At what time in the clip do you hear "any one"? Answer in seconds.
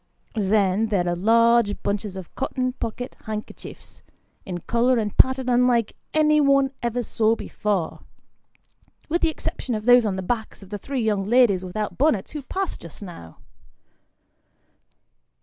6.11-6.71